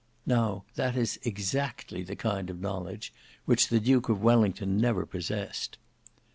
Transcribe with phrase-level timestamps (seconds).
[0.25, 3.13] Now that is exactly the kind of knowledge
[3.45, 5.77] which the Duke of Wellington never possessed.